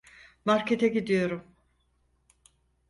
[0.45, 1.43] Markete gidiyorum.